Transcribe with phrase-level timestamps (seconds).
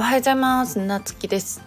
[0.00, 0.78] おはようございます。
[0.78, 1.60] なつきです。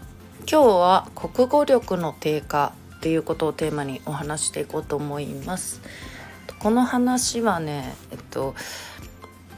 [0.52, 5.82] 今日は国語力の低下っていうことをテーマにお話していこうと思います。
[6.58, 8.56] この話はねえっと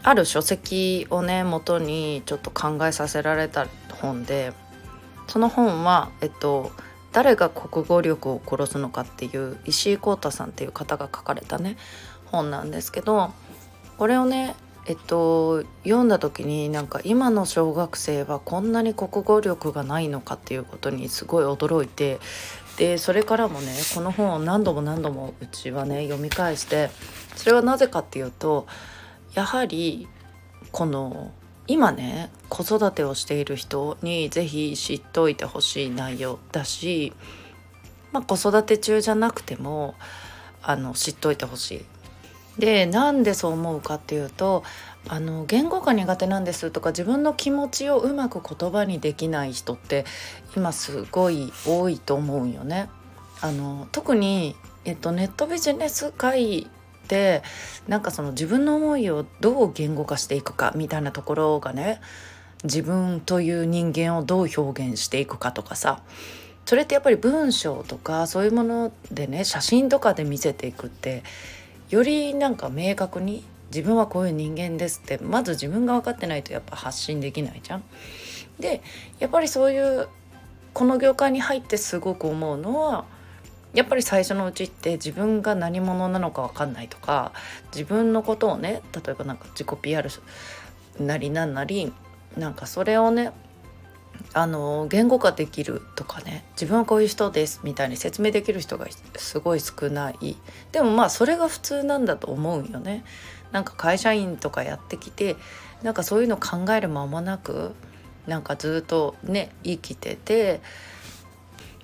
[0.04, 3.66] ある書籍をね元にちょっと考えさせられた
[4.02, 4.52] 本で
[5.28, 6.74] その本はえっと
[7.14, 11.78] 誰が国語力を殺すのかっていう石井浩太さんっていう方が書かれたね
[12.26, 13.32] 本なんですけど
[13.98, 14.54] これをね
[14.88, 22.20] えっと読んだ時になんか今の小学生はこんなに国語力がないのかっていうことにすごい驚いて
[22.78, 26.90] でそれからもねこの本を何度も何度もうちはね読み返して
[27.36, 28.68] それはなぜかっていうと
[29.34, 30.08] やはり
[30.72, 31.32] この
[31.68, 37.14] 今ね子育てをしている人に是非知っておいてほしい内容だし、
[38.12, 39.96] まあ、子育て中じゃなくても
[40.62, 41.86] あの知っておいてほしい。
[42.60, 44.64] でなんでそう思うかっていうと
[45.08, 50.06] あの言語が苦手なんですとか自分の気持ちをうまく言葉にできない人って
[50.56, 52.90] 今すごい多いと思うよね。
[53.42, 56.70] あの特に、えっと、ネットビジネス界
[57.08, 57.44] で
[57.88, 62.02] なんかその自分の思いをどう言語化していくかみたいなところがね
[62.64, 66.02] 自分という人間をどう表現していくかとかさ
[66.66, 71.24] それってやっぱり文章とかそういうものでね写真とかで見せていくって
[71.90, 77.84] よりなんか明確に自分はこういう人間ですってまず自分が分かってないとやっぱ発信できないじゃん。
[78.60, 78.82] で
[79.20, 80.08] やっぱりそういう
[80.74, 83.06] この業界に入ってすごく思うのは
[83.74, 87.34] やっぱり最初のうちって自分が何者なのか分かんないとか
[87.74, 90.10] 自分のことをね例えばなんか自己 PR
[91.00, 91.92] なりなんなり
[92.38, 93.32] なんかそれをね
[94.34, 100.38] あの言語化できるとかね自分はこういう人ですみたいに説明できる人がすごい少ない。
[100.72, 103.04] でもまあそれが普通なんだと思うよね。
[103.52, 105.36] なんか会社員とかやってきて
[105.84, 107.72] なんかそういうの考える間もなく
[108.28, 110.62] なんかずっとね生きてて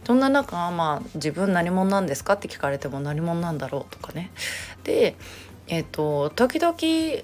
[0.03, 4.31] そんな中まあ自分何者なんですかって聞かれても何者なんだろうとかね。
[4.84, 5.16] で
[5.67, 6.75] えっと、時々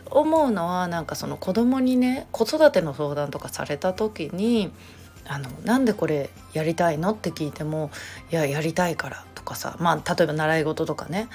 [0.09, 4.71] 思うのはなんかその子供にね子育ての相談とかされた時に
[5.27, 7.91] あのなんでこれやりたいのって聞いても
[8.31, 11.27] いややりたいからとかさまあ例えば習い事とかね。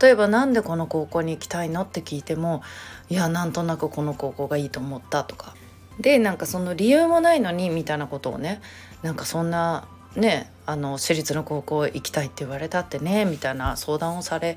[0.00, 2.62] 例えばなんでこの高校に行きたいのって聞いても
[3.10, 5.54] いやなんとなくこの高校がいいと思ったとか。
[6.00, 8.62] でなんかその理由もないのにみたいなことをね
[9.02, 9.86] なんかそんな
[10.16, 14.56] ねあの私立の高校行きたいって言われたってねみたいな相談をされ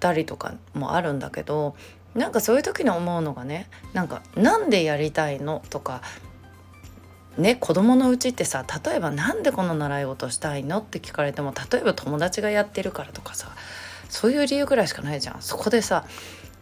[0.00, 1.74] たりとかもあるんだけど
[2.14, 6.02] なんかそういう時に思うのがねなんかなんでやりたいのとか
[7.36, 13.48] ね子供のうちってさ例えば何でこの習い事したいのって聞かれても例えば友達がやってるからとかさ
[14.08, 15.42] そういう理由ぐらいしかないじゃん。
[15.42, 16.04] そこでさ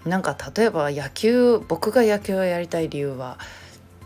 [0.06, 3.38] なんか例えば野球僕が野球をやりたい理由は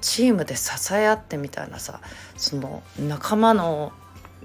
[0.00, 2.00] チームで支え合ってみたいなさ
[2.36, 3.92] その仲間の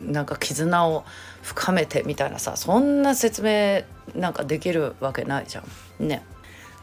[0.02, 1.06] なんか絆を
[1.42, 3.84] 深めてみたいなさそんな説明
[4.20, 5.64] なんかできるわけないじゃ
[6.00, 6.08] ん。
[6.08, 6.24] ね。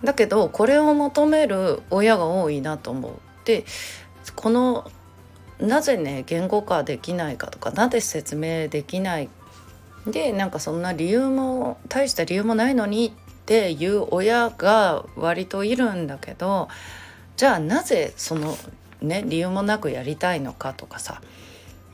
[0.05, 3.13] だけどこれを求める親が多いなと思う。
[3.45, 3.65] で
[4.37, 4.91] この
[5.59, 9.29] なぜね言語化できないかとかなぜ説明できない？
[10.07, 13.11] でなんかそんな理由も大した理由もないのにっ
[13.45, 16.69] ていう親が割といるんだけど
[17.37, 18.57] じゃあなぜその
[19.03, 21.21] ね理由もなくやりたいのかとかさ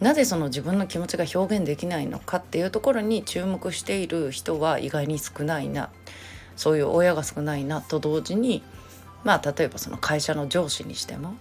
[0.04, 5.88] なぜその自分の気持ちが表現できないのかっていうところに注目している人は意外に少ないな。
[6.56, 8.62] そういう親が少ないなと同時に
[9.24, 11.34] まあ例えばその会社の上司にしても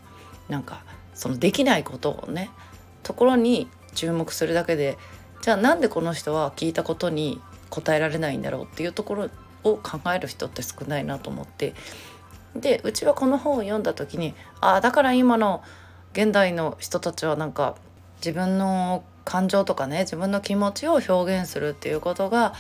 [0.48, 2.52] なんかそのできないことをね
[3.04, 4.98] ところに注目するだけで
[5.42, 9.30] じゃあなんでこの人は聞いたことに答えられないんだろうっていうところ
[9.66, 11.74] を考える人って少ないなと思って。
[12.56, 15.64] でうちはこの本を読んだ時にああだから今の
[16.14, 17.76] 現代の人たちはなんか
[18.24, 21.12] 自分の感情とかね自分の気持ちを表
[21.42, 22.54] 現するっていうことが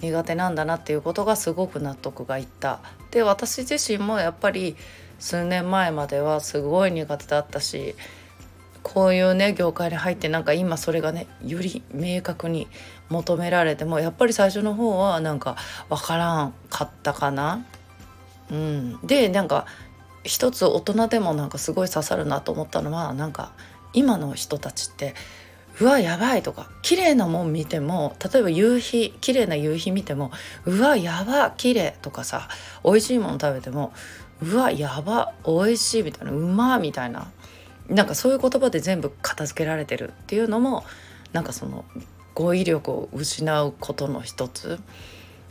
[0.00, 2.80] 苦手なんだなっていうことがすごく納得がいった。
[3.10, 4.76] で私自身もやっぱり
[5.18, 7.94] 数年前まではすごい苦手だったし
[8.82, 12.68] こういうね業界に入ってなんか今それがねより明確に
[13.08, 15.56] 求められてもやっぱり最初の方はなんか
[15.88, 17.64] 分からんかったかな。
[18.50, 19.66] うん、でなんか
[20.24, 23.52] 一つ大人でもなんかすごい刺さるなと思ったのはなんか
[23.92, 25.14] 今の人たちって
[25.80, 30.30] うわやばいとか綺麗なもん見ても例えば夕日綺麗な夕日見ても
[30.66, 32.48] うわやば綺麗とかさ
[32.84, 33.92] 美味しいもの食べても
[34.42, 37.30] うわやば美味しいみたいなうまみたいな
[37.88, 40.84] なんかそういう言葉で全部片付けられてるっていうのも
[41.32, 41.84] なんかその
[42.34, 44.78] 語彙力を失うことの一つ。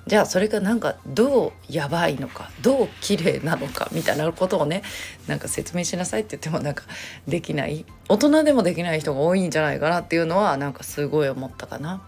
[0.09, 4.81] じゃあそれがなんかどうやばいのかどう綺麗なのかみたいなことをね
[5.27, 6.83] なんか説明しなさいって言ってもなんか
[7.27, 12.01] できない大人でもできない人が多いんじゃないかなっていうのはなんかすごい思ったかな。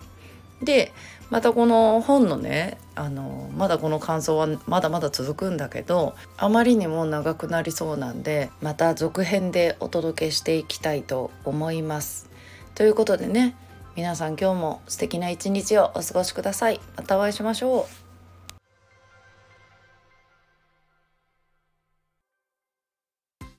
[0.64, 0.92] で
[1.30, 12.32] またこの本のねあのまだこの感想はまだまだ続くんだけどあまりにも長くなりそうなんでまた続編でお届けしていきたいと思います。
[12.74, 13.56] ということでね
[13.94, 16.80] 皆さん今日も素敵な一日をお過ごしください。
[16.96, 18.01] またお会いしましょう。